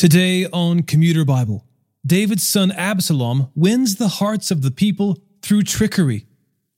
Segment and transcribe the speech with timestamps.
[0.00, 1.66] Today on Commuter Bible,
[2.06, 6.24] David's son Absalom wins the hearts of the people through trickery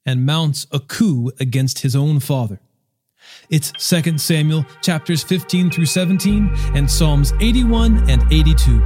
[0.04, 2.60] and mounts a coup against his own father.
[3.48, 8.80] It's 2 Samuel chapters 15 through 17 and Psalms 81 and 82.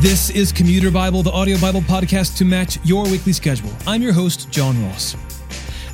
[0.00, 3.72] This is Commuter Bible, the audio Bible podcast to match your weekly schedule.
[3.84, 5.16] I'm your host, John Ross.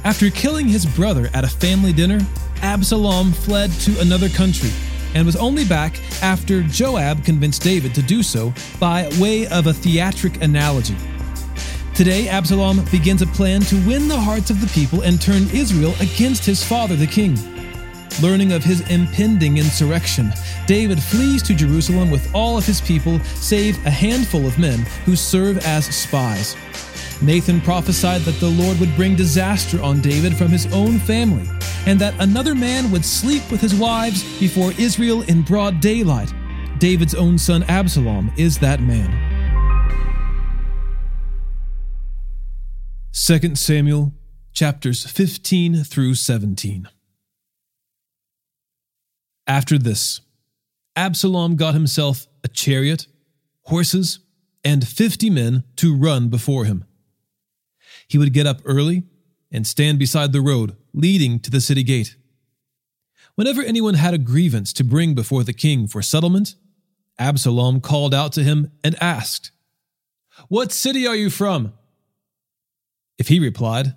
[0.04, 2.20] After killing his brother at a family dinner,
[2.60, 4.68] Absalom fled to another country
[5.14, 9.72] and was only back after Joab convinced David to do so by way of a
[9.72, 10.96] theatric analogy.
[11.94, 15.94] Today, Absalom begins a plan to win the hearts of the people and turn Israel
[16.00, 17.36] against his father, the king.
[18.22, 20.32] Learning of his impending insurrection,
[20.66, 25.16] David flees to Jerusalem with all of his people, save a handful of men who
[25.16, 26.56] serve as spies.
[27.22, 31.48] Nathan prophesied that the Lord would bring disaster on David from his own family,
[31.86, 36.32] and that another man would sleep with his wives before Israel in broad daylight.
[36.78, 39.28] David's own son Absalom is that man.
[43.12, 44.12] 2 Samuel
[44.52, 46.88] chapters 15 through 17.
[49.46, 50.20] After this,
[50.96, 53.06] Absalom got himself a chariot,
[53.62, 54.20] horses,
[54.64, 56.84] and fifty men to run before him.
[58.06, 59.04] He would get up early
[59.50, 62.16] and stand beside the road leading to the city gate.
[63.34, 66.56] Whenever anyone had a grievance to bring before the king for settlement,
[67.18, 69.50] Absalom called out to him and asked,
[70.48, 71.72] What city are you from?
[73.18, 73.94] If he replied,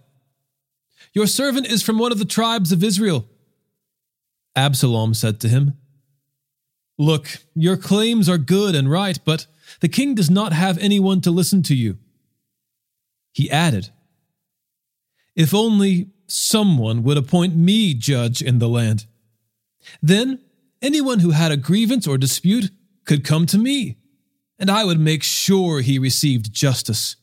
[1.14, 3.26] Your servant is from one of the tribes of Israel,
[4.56, 5.78] Absalom said to him,
[6.98, 9.48] Look, your claims are good and right, but
[9.80, 11.98] the king does not have anyone to listen to you.
[13.34, 13.90] He added,
[15.36, 19.06] if only someone would appoint me judge in the land.
[20.02, 20.40] Then
[20.82, 22.72] anyone who had a grievance or dispute
[23.06, 23.98] could come to me,
[24.58, 27.16] and I would make sure he received justice.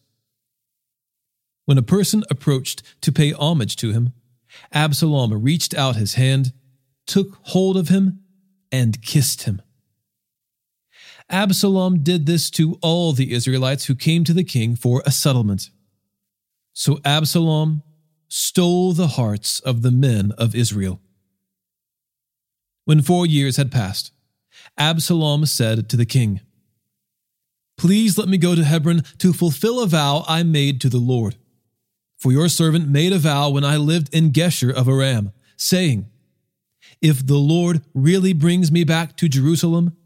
[1.65, 4.13] When a person approached to pay homage to him,
[4.73, 6.53] Absalom reached out his hand,
[7.07, 8.21] took hold of him,
[8.73, 9.63] and kissed him.
[11.29, 15.71] Absalom did this to all the Israelites who came to the king for a settlement.
[16.73, 17.83] So Absalom
[18.31, 21.01] stole the hearts of the men of Israel.
[22.85, 24.13] When four years had passed,
[24.79, 26.41] Absalom said to the king,
[27.77, 31.37] Please let me go to Hebron to fulfill a vow I made to the Lord.
[32.19, 36.07] For your servant made a vow when I lived in Geshur of Aram, saying,
[37.01, 39.97] If the Lord really brings me back to Jerusalem,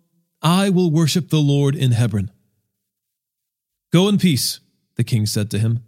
[0.40, 2.30] I will worship the Lord in Hebron.
[3.92, 4.60] Go in peace,
[4.96, 5.82] the king said to him.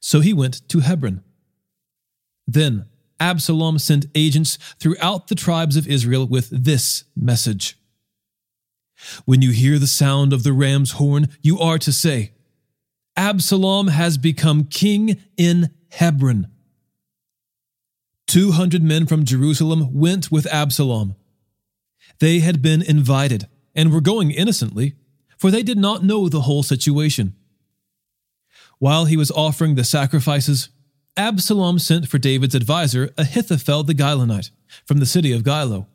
[0.00, 1.22] So he went to Hebron.
[2.46, 2.86] Then
[3.18, 7.78] Absalom sent agents throughout the tribes of Israel with this message
[9.24, 12.32] When you hear the sound of the ram's horn, you are to say,
[13.16, 16.48] Absalom has become king in Hebron.
[18.26, 21.14] Two hundred men from Jerusalem went with Absalom.
[22.18, 24.94] They had been invited and were going innocently,
[25.38, 27.34] for they did not know the whole situation.
[28.78, 30.70] While he was offering the sacrifices,
[31.16, 34.50] Absalom sent for David's advisor Ahithophel the Gilonite
[34.84, 35.86] from the city of Gilo.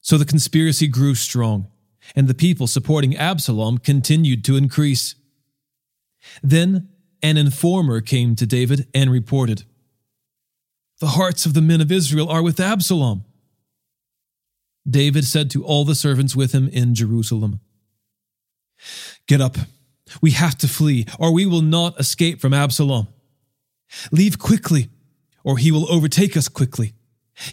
[0.00, 1.68] So the conspiracy grew strong,
[2.16, 5.14] and the people supporting Absalom continued to increase.
[6.42, 6.88] Then
[7.22, 9.64] an informer came to David and reported,
[11.00, 13.24] The hearts of the men of Israel are with Absalom.
[14.88, 17.60] David said to all the servants with him in Jerusalem,
[19.28, 19.56] Get up,
[20.20, 23.06] we have to flee, or we will not escape from Absalom.
[24.10, 24.88] Leave quickly,
[25.44, 26.94] or he will overtake us quickly,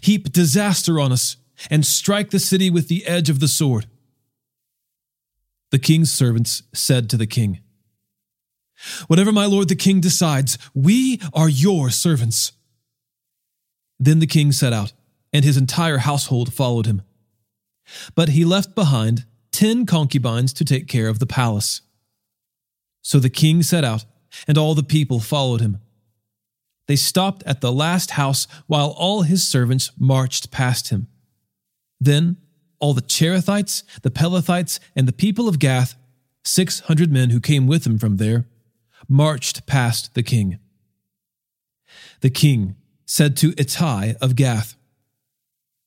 [0.02, 1.36] heap disaster on us,
[1.70, 3.86] and strike the city with the edge of the sword.
[5.70, 7.60] The king's servants said to the king,
[9.08, 12.52] Whatever my lord the king decides, we are your servants.
[13.98, 14.94] Then the king set out,
[15.32, 17.02] and his entire household followed him.
[18.14, 21.82] But he left behind ten concubines to take care of the palace.
[23.02, 24.06] So the king set out,
[24.48, 25.78] and all the people followed him.
[26.90, 31.06] They stopped at the last house while all his servants marched past him.
[32.00, 32.36] Then
[32.80, 35.94] all the Cherethites, the Pelethites, and the people of Gath,
[36.44, 38.48] six hundred men who came with him from there,
[39.08, 40.58] marched past the king.
[42.22, 42.74] The king
[43.06, 44.74] said to Ittai of Gath,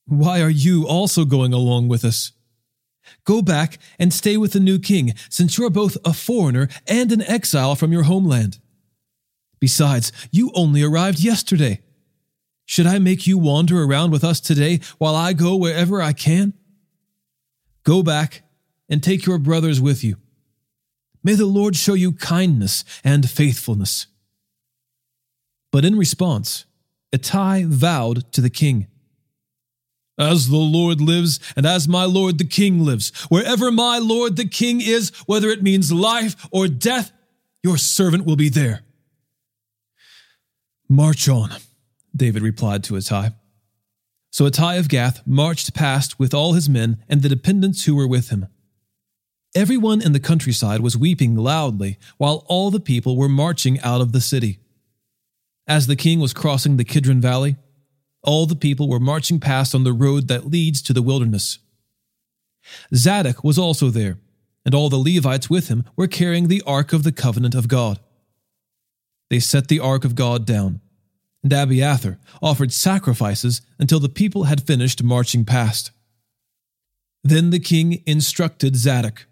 [0.06, 2.32] Why are you also going along with us?
[3.26, 7.24] Go back and stay with the new king, since you're both a foreigner and an
[7.24, 8.60] exile from your homeland.
[9.64, 11.80] Besides, you only arrived yesterday.
[12.66, 16.52] Should I make you wander around with us today while I go wherever I can?
[17.86, 18.44] Go back
[18.90, 20.18] and take your brothers with you.
[21.24, 24.08] May the Lord show you kindness and faithfulness.
[25.72, 26.66] But in response,
[27.14, 28.88] Ittai vowed to the king
[30.18, 34.50] As the Lord lives, and as my lord the king lives, wherever my lord the
[34.62, 37.14] king is, whether it means life or death,
[37.64, 38.84] your servant will be there.
[40.90, 41.50] March on,
[42.16, 43.30] David replied to Ittai.
[44.32, 48.08] So Ittai of Gath marched past with all his men and the dependents who were
[48.08, 48.48] with him.
[49.56, 54.12] Everyone in the countryside was weeping loudly, while all the people were marching out of
[54.12, 54.58] the city.
[55.68, 57.58] As the king was crossing the Kidron Valley,
[58.24, 61.60] all the people were marching past on the road that leads to the wilderness.
[62.96, 64.18] Zadok was also there,
[64.66, 68.00] and all the Levites with him were carrying the Ark of the Covenant of God.
[69.34, 70.80] They set the Ark of God down,
[71.42, 75.90] and Abiathar offered sacrifices until the people had finished marching past.
[77.24, 79.26] Then the king instructed Zadok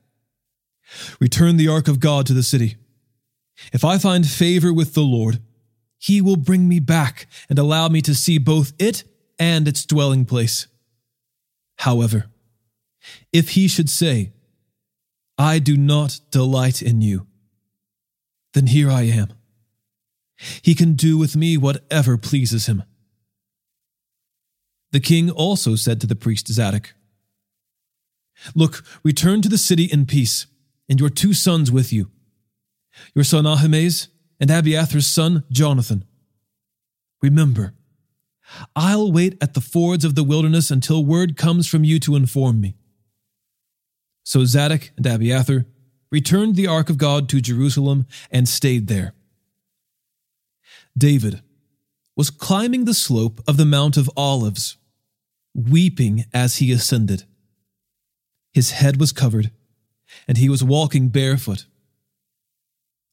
[1.19, 2.77] Return the Ark of God to the city.
[3.71, 5.39] If I find favor with the Lord,
[5.99, 9.03] he will bring me back and allow me to see both it
[9.37, 10.65] and its dwelling place.
[11.77, 12.25] However,
[13.31, 14.31] if he should say,
[15.37, 17.27] I do not delight in you,
[18.55, 19.33] then here I am.
[20.61, 22.83] He can do with me whatever pleases him.
[24.91, 26.93] The king also said to the priest Zadok,
[28.55, 30.47] Look, return to the city in peace,
[30.89, 32.09] and your two sons with you,
[33.13, 34.07] your son Ahimaaz
[34.39, 36.03] and Abiathar's son, Jonathan.
[37.21, 37.73] Remember,
[38.75, 42.59] I'll wait at the fords of the wilderness until word comes from you to inform
[42.59, 42.75] me.
[44.23, 45.65] So Zadok and Abiathar
[46.11, 49.13] returned the ark of God to Jerusalem and stayed there.
[50.97, 51.41] David
[52.15, 54.77] was climbing the slope of the Mount of Olives,
[55.53, 57.23] weeping as he ascended.
[58.53, 59.51] His head was covered,
[60.27, 61.65] and he was walking barefoot.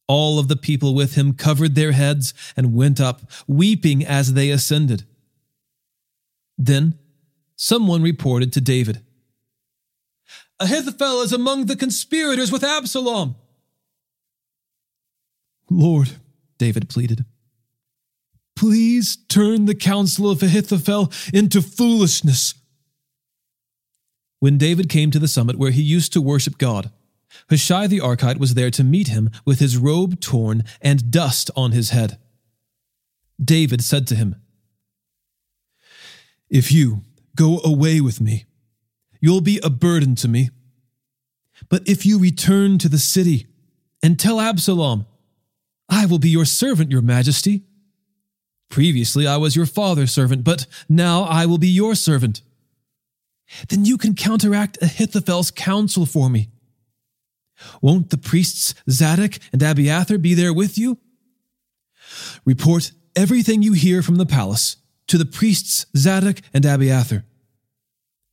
[0.08, 4.50] All of the people with him covered their heads and went up, weeping as they
[4.50, 5.04] ascended.
[6.56, 6.98] Then
[7.56, 9.02] someone reported to David
[10.60, 13.36] Ahithophel is among the conspirators with Absalom.
[15.70, 16.10] Lord,
[16.58, 17.24] David pleaded,
[18.58, 22.54] please turn the counsel of Ahithophel into foolishness.
[24.40, 26.90] When David came to the summit where he used to worship God,
[27.48, 31.70] Hushai the Archite was there to meet him with his robe torn and dust on
[31.70, 32.18] his head.
[33.40, 34.34] David said to him,
[36.50, 37.02] If you
[37.36, 38.46] go away with me,
[39.20, 40.50] you'll be a burden to me.
[41.68, 43.46] But if you return to the city
[44.02, 45.06] and tell Absalom,
[45.88, 47.62] I will be your servant, your majesty.
[48.68, 52.42] Previously I was your father's servant, but now I will be your servant.
[53.68, 56.50] Then you can counteract Ahithophel's counsel for me
[57.80, 60.98] won't the priests Zadok and Abiathar be there with you?
[62.44, 64.76] Report everything you hear from the palace
[65.08, 67.24] to the priests Zadok and Abiathar.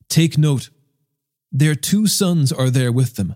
[0.09, 0.69] Take note,
[1.51, 3.35] their two sons are there with them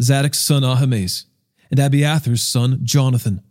[0.00, 1.26] Zadok's son Ahimaaz
[1.70, 3.42] and Abiathar's son Jonathan.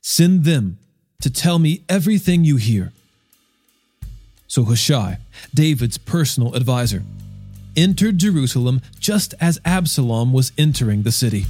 [0.00, 0.78] Send them
[1.20, 2.92] to tell me everything you hear.
[4.46, 5.18] So Hushai,
[5.54, 7.02] David's personal advisor,
[7.76, 11.44] entered Jerusalem just as Absalom was entering the city.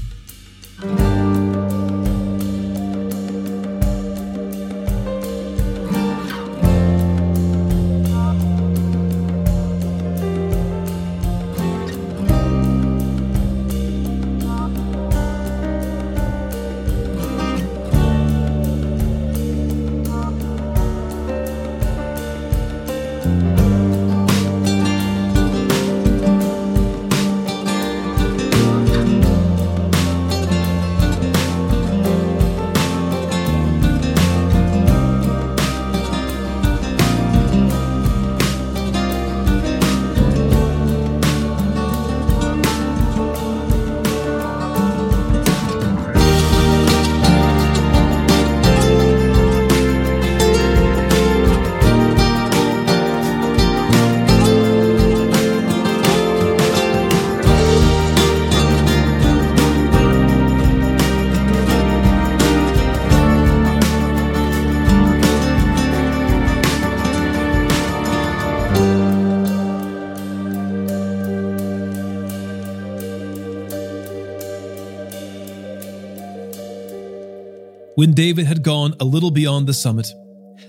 [77.97, 80.07] When David had gone a little beyond the summit,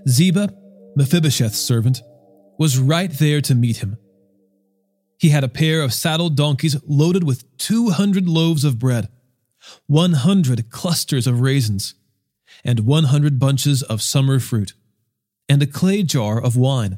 [0.08, 0.50] Ziba,
[0.96, 2.02] Mephibosheth's servant,
[2.58, 3.98] was right there to meet him.
[5.20, 9.10] he had a pair of saddled donkeys loaded with 200 loaves of bread,
[9.88, 11.96] 100 clusters of raisins,
[12.64, 14.74] and 100 bunches of summer fruit,
[15.50, 16.98] and a clay jar of wine.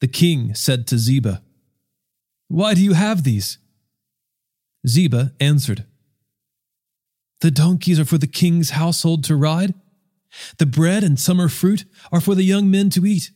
[0.00, 1.42] The king said to Ziba,
[2.48, 3.58] Why do you have these?
[4.86, 5.84] Ziba answered,
[7.44, 9.74] The donkeys are for the king's household to ride.
[10.56, 13.32] The bread and summer fruit are for the young men to eat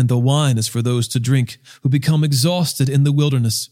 [0.00, 3.68] and the wine is for those to drink who become exhausted in the wilderness.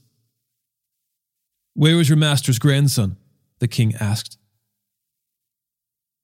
[1.73, 3.17] Where is your master's grandson?
[3.61, 4.37] the king asked.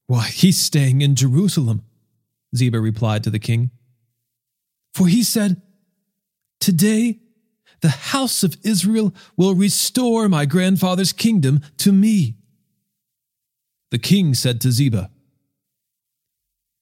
[0.06, 1.82] Why, he's staying in Jerusalem,
[2.54, 3.70] Ziba replied to the king.
[4.92, 5.62] For he said,
[6.60, 7.20] Today
[7.80, 12.36] the house of Israel will restore my grandfather's kingdom to me.
[13.94, 15.08] The king said to Ziba,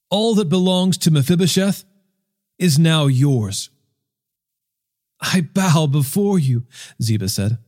[0.08, 1.84] All that belongs to Mephibosheth
[2.58, 3.68] is now yours.
[5.20, 6.64] I bow before you,
[7.02, 7.58] Ziba said.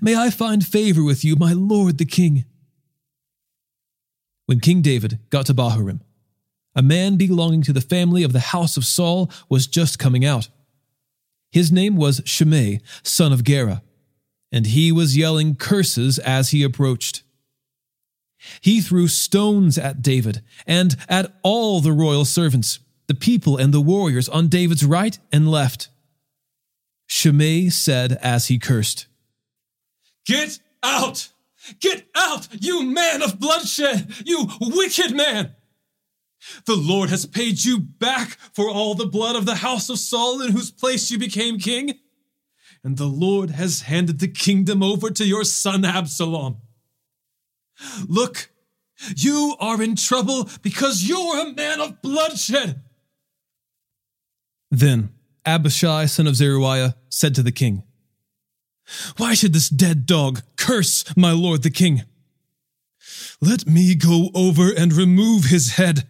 [0.00, 2.46] May I find favor with you, my lord the king.
[4.46, 6.00] When King David got to Bahurim,
[6.74, 10.48] a man belonging to the family of the house of Saul was just coming out.
[11.52, 13.84] His name was Shimei, son of Gera,
[14.50, 17.22] and he was yelling curses as he approached.
[18.60, 22.78] He threw stones at David and at all the royal servants
[23.08, 25.88] the people and the warriors on David's right and left.
[27.06, 29.06] Shimei said as he cursed,
[30.26, 31.30] Get out!
[31.80, 35.54] Get out, you man of bloodshed, you wicked man!
[36.66, 40.40] The Lord has paid you back for all the blood of the house of Saul
[40.40, 41.98] in whose place you became king.
[42.84, 46.58] And the Lord has handed the kingdom over to your son Absalom.
[48.06, 48.50] Look,
[49.16, 52.82] you are in trouble because you're a man of bloodshed.
[54.70, 55.10] Then
[55.46, 57.84] Abishai, son of Zeruiah, said to the king,
[59.16, 62.02] Why should this dead dog curse my lord the king?
[63.40, 66.06] Let me go over and remove his head.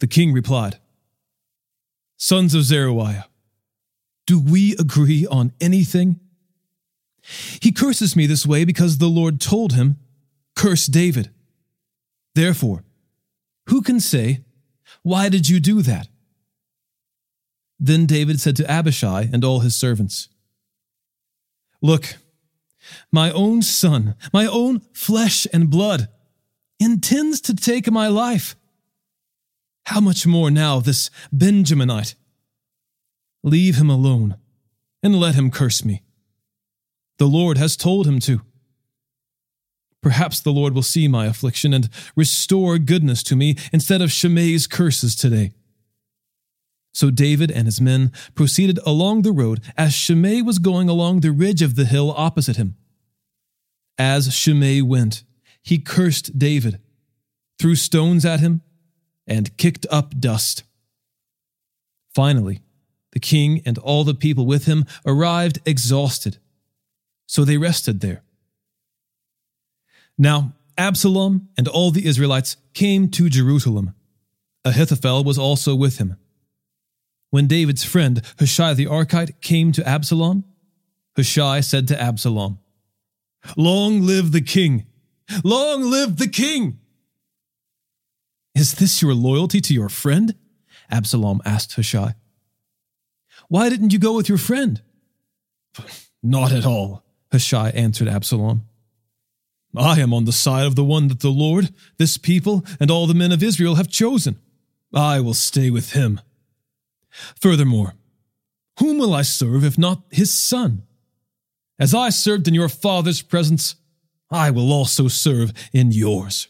[0.00, 0.78] The king replied,
[2.16, 3.26] Sons of Zeruiah,
[4.26, 6.20] do we agree on anything?
[7.60, 9.96] He curses me this way because the Lord told him,
[10.56, 11.30] Curse David.
[12.34, 12.84] Therefore,
[13.66, 14.44] who can say,
[15.02, 16.08] Why did you do that?
[17.78, 20.28] Then David said to Abishai and all his servants,
[21.80, 22.16] Look,
[23.12, 26.08] my own son, my own flesh and blood,
[26.80, 28.56] intends to take my life.
[29.86, 32.14] How much more now this Benjaminite?
[33.42, 34.36] Leave him alone
[35.02, 36.02] and let him curse me.
[37.18, 38.40] The Lord has told him to.
[40.00, 44.66] Perhaps the Lord will see my affliction and restore goodness to me instead of Shimei's
[44.66, 45.52] curses today.
[46.94, 51.32] So David and his men proceeded along the road as Shimei was going along the
[51.32, 52.76] ridge of the hill opposite him.
[53.98, 55.24] As Shimei went,
[55.62, 56.80] he cursed David,
[57.58, 58.62] threw stones at him,
[59.26, 60.62] and kicked up dust.
[62.14, 62.60] Finally,
[63.12, 66.38] the king and all the people with him arrived exhausted,
[67.28, 68.22] so they rested there.
[70.16, 73.94] Now, Absalom and all the Israelites came to Jerusalem.
[74.64, 76.16] Ahithophel was also with him.
[77.30, 80.44] When David's friend Hushai the Archite came to Absalom,
[81.14, 82.58] Hushai said to Absalom,
[83.56, 84.86] Long live the king!
[85.44, 86.78] Long live the king!
[88.54, 90.34] Is this your loyalty to your friend?
[90.90, 92.14] Absalom asked Hushai.
[93.48, 94.80] Why didn't you go with your friend?
[96.22, 98.62] Not at all, Hushai answered Absalom.
[99.76, 103.06] I am on the side of the one that the Lord, this people, and all
[103.06, 104.36] the men of Israel have chosen.
[104.94, 106.20] I will stay with him.
[107.40, 107.94] Furthermore,
[108.78, 110.84] whom will I serve if not his son?
[111.78, 113.76] As I served in your father's presence,
[114.30, 116.48] I will also serve in yours.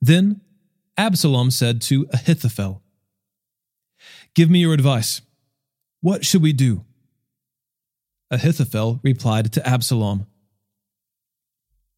[0.00, 0.40] Then
[0.96, 2.82] Absalom said to Ahithophel,
[4.34, 5.22] Give me your advice.
[6.00, 6.84] What should we do?
[8.30, 10.26] Ahithophel replied to Absalom,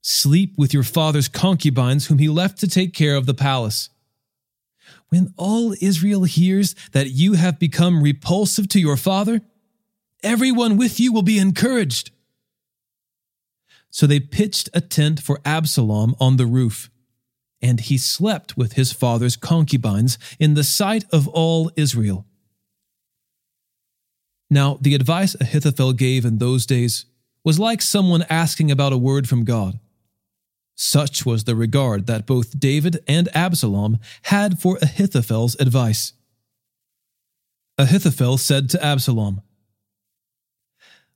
[0.00, 3.90] Sleep with your father's concubines, whom he left to take care of the palace.
[5.08, 9.40] When all Israel hears that you have become repulsive to your father,
[10.22, 12.10] everyone with you will be encouraged.
[13.90, 16.90] So they pitched a tent for Absalom on the roof,
[17.60, 22.26] and he slept with his father's concubines in the sight of all Israel.
[24.50, 27.04] Now, the advice Ahithophel gave in those days
[27.44, 29.78] was like someone asking about a word from God.
[30.74, 36.12] Such was the regard that both David and Absalom had for Ahithophel's advice.
[37.76, 39.42] Ahithophel said to Absalom,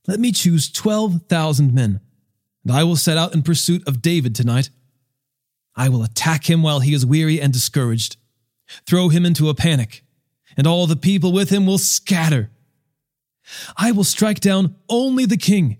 [0.06, 2.00] Let me choose 12,000 men,
[2.64, 4.70] and I will set out in pursuit of David tonight.
[5.74, 8.16] I will attack him while he is weary and discouraged,
[8.86, 10.02] throw him into a panic,
[10.56, 12.50] and all the people with him will scatter.
[13.76, 15.78] I will strike down only the king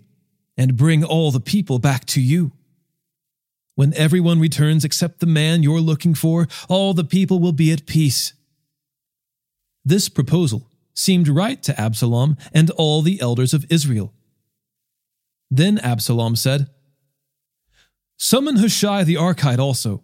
[0.57, 2.51] and bring all the people back to you.
[3.75, 7.87] When everyone returns except the man you're looking for, all the people will be at
[7.87, 8.33] peace.
[9.83, 14.13] This proposal seemed right to Absalom and all the elders of Israel.
[15.49, 16.69] Then Absalom said,
[18.17, 20.03] Summon Hushai the Archite also.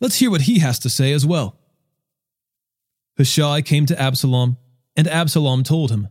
[0.00, 1.58] Let's hear what he has to say as well.
[3.16, 4.58] Hushai came to Absalom,
[4.94, 6.08] and Absalom told him.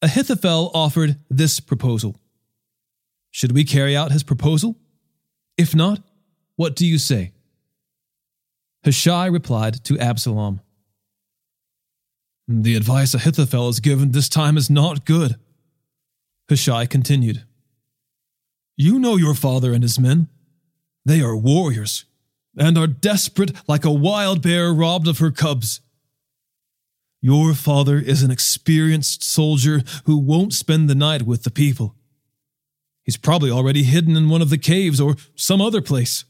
[0.00, 2.20] Ahithophel offered this proposal.
[3.30, 4.76] Should we carry out his proposal?
[5.56, 6.00] If not,
[6.56, 7.32] what do you say?
[8.84, 10.60] Hushai replied to Absalom
[12.46, 15.36] The advice Ahithophel has given this time is not good.
[16.48, 17.44] Hushai continued
[18.76, 20.28] You know your father and his men.
[21.04, 22.04] They are warriors
[22.56, 25.80] and are desperate like a wild bear robbed of her cubs.
[27.20, 31.96] Your father is an experienced soldier who won't spend the night with the people.
[33.02, 36.24] He's probably already hidden in one of the caves or some other place.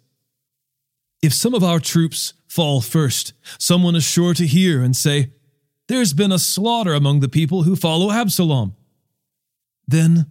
[1.21, 5.33] If some of our troops fall first, someone is sure to hear and say,
[5.89, 8.75] There's been a slaughter among the people who follow Absalom.
[9.87, 10.31] Then,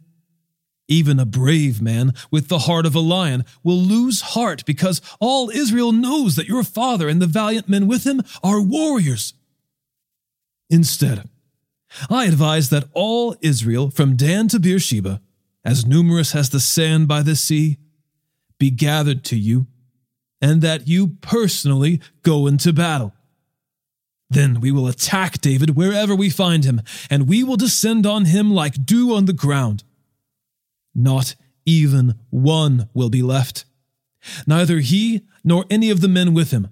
[0.88, 5.50] even a brave man with the heart of a lion will lose heart because all
[5.50, 9.34] Israel knows that your father and the valiant men with him are warriors.
[10.70, 11.30] Instead,
[12.10, 15.22] I advise that all Israel from Dan to Beersheba
[15.68, 17.78] as numerous as the sand by the sea,
[18.58, 19.68] be gathered to you,
[20.42, 23.14] and that you personally go into battle.
[24.30, 28.50] Then we will attack David wherever we find him, and we will descend on him
[28.50, 29.84] like dew on the ground.
[30.96, 33.66] Not even one will be left,
[34.48, 36.70] neither he nor any of the men with him.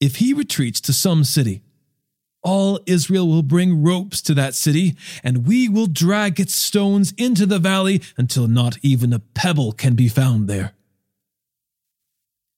[0.00, 1.60] If he retreats to some city,
[2.44, 7.46] all Israel will bring ropes to that city, and we will drag its stones into
[7.46, 10.74] the valley until not even a pebble can be found there.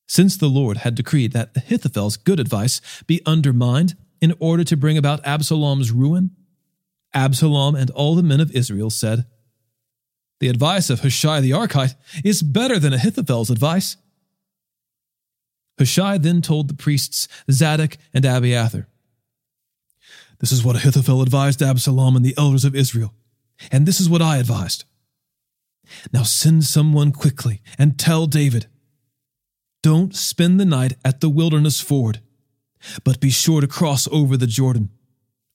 [0.09, 4.99] Since the Lord had decreed that Ahithophel's good advice be undermined in order to bring
[4.99, 6.33] about Absalom's ruin,
[7.15, 9.25] Absalom and all the men of Israel said,
[10.41, 11.95] The advice of Hushai the Archite
[12.25, 13.97] is better than Ahithophel's advice.
[15.79, 18.89] Hushai then told the priests Zadok and Abiathar,
[20.39, 23.15] this is what Ahithophel advised Absalom and the elders of Israel,
[23.71, 24.85] and this is what I advised.
[26.13, 28.67] Now send someone quickly and tell David,
[29.83, 32.21] Don't spend the night at the wilderness ford,
[33.05, 34.91] but be sure to cross over the Jordan,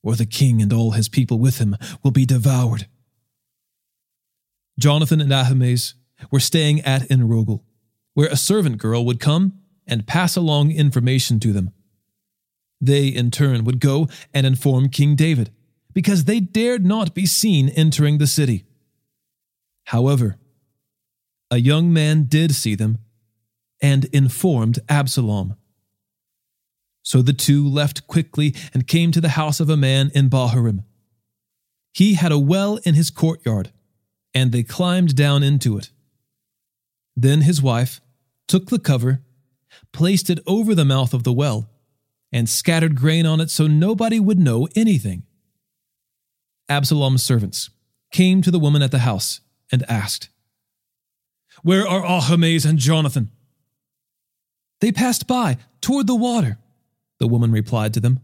[0.03, 2.87] or the king and all his people with him will be devoured.
[4.79, 5.93] Jonathan and Ahimaaz
[6.31, 7.61] were staying at Enrogel,
[8.13, 11.71] where a servant girl would come and pass along information to them.
[12.81, 15.51] They, in turn, would go and inform King David,
[15.93, 18.65] because they dared not be seen entering the city.
[19.85, 20.37] However,
[21.51, 22.99] a young man did see them
[23.81, 25.55] and informed Absalom.
[27.03, 30.83] So the two left quickly and came to the house of a man in Bahurim.
[31.93, 33.71] He had a well in his courtyard,
[34.33, 35.91] and they climbed down into it.
[37.15, 38.01] Then his wife
[38.47, 39.21] took the cover,
[39.91, 41.69] placed it over the mouth of the well,
[42.31, 45.23] and scattered grain on it so nobody would know anything.
[46.69, 47.69] Absalom's servants
[48.11, 49.41] came to the woman at the house
[49.71, 50.29] and asked,
[51.63, 53.31] Where are Ahimaaz and Jonathan?
[54.79, 56.57] They passed by toward the water,
[57.19, 58.19] the woman replied to them.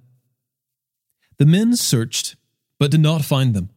[1.37, 2.35] The men searched,
[2.79, 3.69] but did not find them,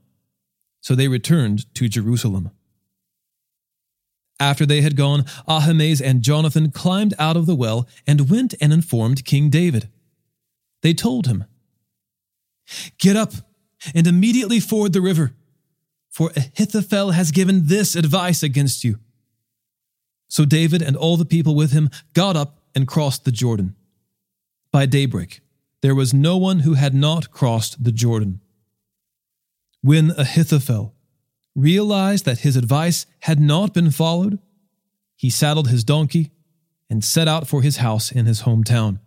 [0.81, 2.51] so they returned to Jerusalem.
[4.41, 8.73] After they had gone, Ahimaaz and Jonathan climbed out of the well and went and
[8.73, 9.91] informed King David.
[10.83, 11.45] They told him,
[12.99, 13.33] Get up
[13.95, 15.33] and immediately ford the river,
[16.09, 18.99] for Ahithophel has given this advice against you.
[20.29, 23.75] So David and all the people with him got up and crossed the Jordan.
[24.73, 25.41] By daybreak,
[25.83, 28.41] there was no one who had not crossed the Jordan.
[29.83, 30.95] When Ahithophel
[31.57, 34.39] realized that his advice had not been followed,
[35.17, 36.31] he saddled his donkey
[36.89, 39.01] and set out for his house in his hometown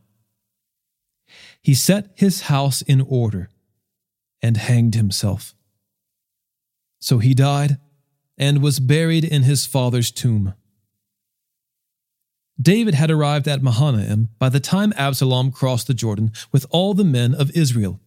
[1.64, 3.50] he set his house in order
[4.42, 5.56] and hanged himself.
[7.00, 7.78] So he died
[8.38, 10.54] and was buried in his father's tomb.
[12.62, 17.04] David had arrived at Mahanaim by the time Absalom crossed the Jordan with all the
[17.04, 18.00] men of Israel.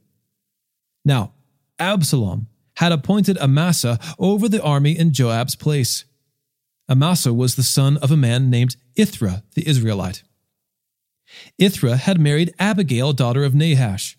[1.05, 1.33] Now,
[1.79, 6.05] Absalom had appointed Amasa over the army in Joab's place.
[6.89, 10.23] Amasa was the son of a man named Ithra the Israelite.
[11.59, 14.19] Ithra had married Abigail, daughter of Nahash.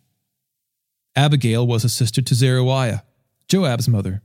[1.15, 3.03] Abigail was a sister to Zeruiah,
[3.47, 4.21] Joab's mother.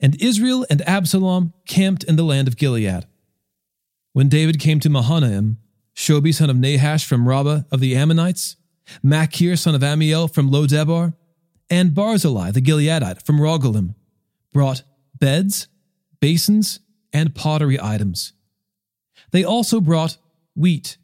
[0.00, 3.06] And Israel and Absalom camped in the land of Gilead.
[4.12, 5.58] When David came to Mahanaim,
[5.94, 8.56] Shobi son of Nahash from Rabbah of the Ammonites,
[9.02, 11.14] Machir son of Ammiel from Lodebar,
[11.70, 13.94] and Barzillai the Gileadite from Rogelim
[14.52, 14.82] brought
[15.18, 15.68] beds,
[16.20, 16.80] basins,
[17.12, 18.32] and pottery items.
[19.30, 20.18] They also brought
[20.54, 20.96] wheat,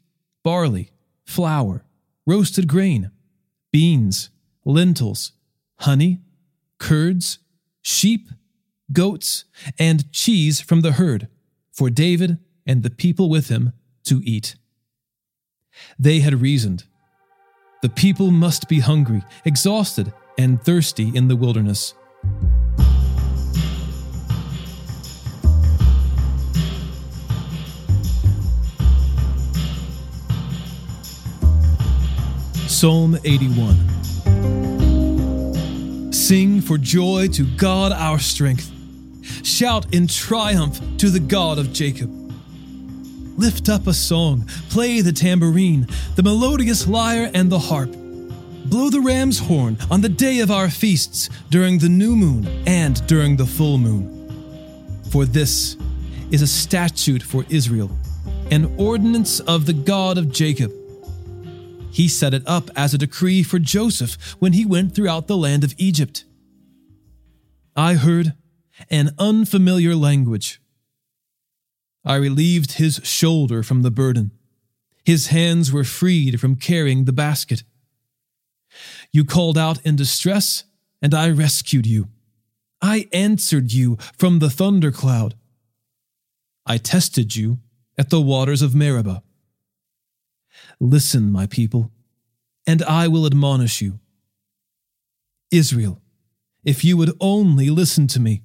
[0.43, 0.91] barley,
[1.25, 1.83] flour,
[2.25, 3.11] roasted grain,
[3.71, 4.29] beans,
[4.65, 5.33] lentils,
[5.79, 6.19] honey,
[6.79, 7.39] curds,
[7.81, 8.29] sheep,
[8.91, 9.45] goats,
[9.79, 11.27] and cheese from the herd
[11.71, 13.73] for David and the people with him
[14.03, 14.55] to eat.
[15.97, 16.83] They had reasoned.
[17.81, 21.93] The people must be hungry, exhausted, and thirsty in the wilderness.
[32.81, 33.77] Psalm 81
[36.11, 38.71] Sing for joy to God our strength.
[39.43, 42.09] Shout in triumph to the God of Jacob.
[43.37, 47.91] Lift up a song, play the tambourine, the melodious lyre, and the harp.
[47.91, 53.05] Blow the ram's horn on the day of our feasts, during the new moon and
[53.05, 54.09] during the full moon.
[55.11, 55.77] For this
[56.31, 57.91] is a statute for Israel,
[58.49, 60.71] an ordinance of the God of Jacob.
[61.91, 65.63] He set it up as a decree for Joseph when he went throughout the land
[65.63, 66.25] of Egypt.
[67.75, 68.33] I heard
[68.89, 70.61] an unfamiliar language
[72.03, 74.31] I relieved his shoulder from the burden.
[75.03, 77.63] His hands were freed from carrying the basket.
[79.11, 80.63] You called out in distress,
[81.01, 82.07] and I rescued you.
[82.81, 85.35] I answered you from the thundercloud.
[86.65, 87.59] I tested you
[87.97, 89.21] at the waters of Meribah.
[90.83, 91.91] Listen, my people,
[92.65, 93.99] and I will admonish you.
[95.51, 96.01] Israel,
[96.63, 98.41] if you would only listen to me.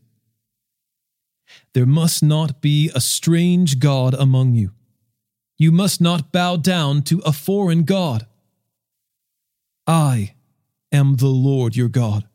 [1.72, 4.72] There must not be a strange God among you.
[5.57, 8.27] You must not bow down to a foreign God.
[9.87, 10.35] I
[10.92, 12.29] am the Lord your God,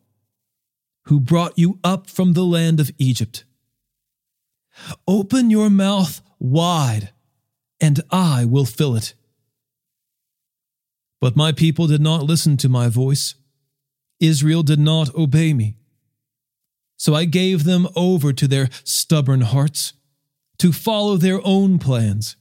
[1.05, 3.43] who brought you up from the land of Egypt.
[5.07, 7.11] Open your mouth wide,
[7.79, 9.13] and I will fill it.
[11.21, 13.35] But my people did not listen to my voice.
[14.19, 15.77] Israel did not obey me.
[16.97, 19.93] So I gave them over to their stubborn hearts
[20.57, 22.35] to follow their own plans.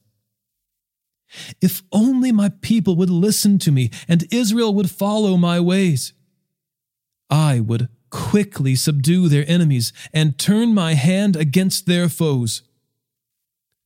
[1.60, 6.12] If only my people would listen to me and Israel would follow my ways,
[7.30, 12.62] I would quickly subdue their enemies and turn my hand against their foes.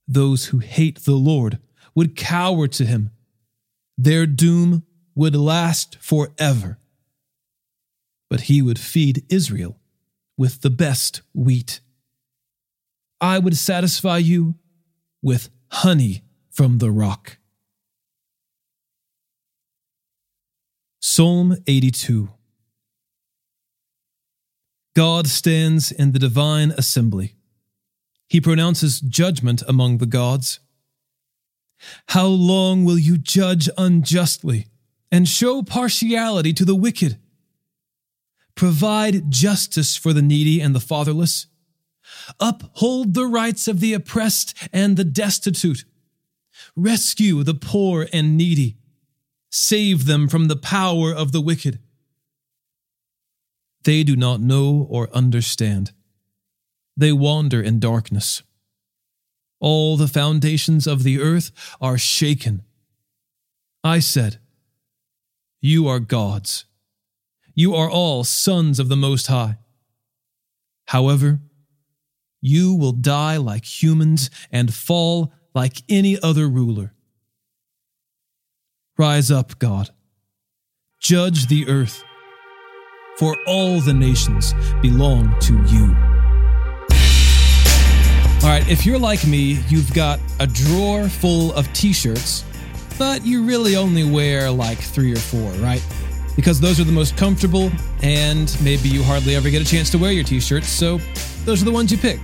[0.08, 1.58] Those who hate the Lord
[1.94, 3.10] would cower to him.
[3.96, 6.78] Their doom would last forever.
[8.28, 9.78] But he would feed Israel
[10.36, 11.80] with the best wheat.
[13.20, 14.56] I would satisfy you
[15.22, 17.38] with honey from the rock.
[21.00, 22.30] Psalm 82
[24.94, 27.34] God stands in the divine assembly.
[28.28, 30.60] He pronounces judgment among the gods.
[32.08, 34.66] How long will you judge unjustly
[35.10, 37.18] and show partiality to the wicked?
[38.54, 41.46] Provide justice for the needy and the fatherless.
[42.38, 45.84] Uphold the rights of the oppressed and the destitute.
[46.76, 48.76] Rescue the poor and needy.
[49.50, 51.78] Save them from the power of the wicked.
[53.84, 55.92] They do not know or understand.
[56.96, 58.42] They wander in darkness.
[59.64, 61.50] All the foundations of the earth
[61.80, 62.62] are shaken.
[63.82, 64.38] I said,
[65.60, 66.66] You are gods
[67.54, 69.58] you are all sons of the Most High.
[70.88, 71.40] However,
[72.40, 76.92] you will die like humans and fall like any other ruler.
[78.98, 79.90] Rise up, God.
[81.00, 82.02] Judge the earth,
[83.18, 86.13] for all the nations belong to you.
[88.44, 92.44] All right, if you're like me, you've got a drawer full of t shirts,
[92.98, 95.82] but you really only wear like three or four, right?
[96.36, 97.70] because those are the most comfortable
[98.02, 100.98] and maybe you hardly ever get a chance to wear your t shirts, so
[101.44, 102.20] those are the ones you pick.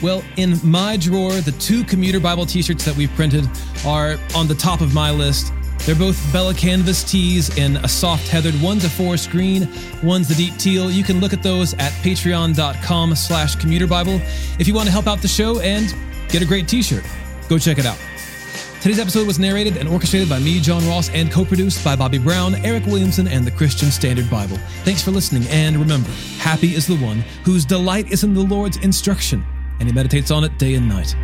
[0.00, 3.48] Well, in my drawer, the two commuter Bible t shirts that we've printed
[3.86, 5.52] are on the top of my list.
[5.86, 8.60] They're both Bella Canvas tees in a soft heathered.
[8.60, 9.68] One's a forest green,
[10.02, 10.90] one's the deep teal.
[10.90, 14.20] You can look at those at patreon.com slash commuter Bible.
[14.58, 15.94] If you want to help out the show and
[16.28, 17.04] get a great t-shirt,
[17.48, 17.98] go check it out.
[18.80, 22.18] Today's episode was narrated and orchestrated by me, John Ross, and co produced by Bobby
[22.18, 24.56] Brown, Eric Williamson, and the Christian Standard Bible.
[24.84, 28.76] Thanks for listening, and remember happy is the one whose delight is in the Lord's
[28.76, 29.44] instruction,
[29.80, 31.16] and he meditates on it day and night.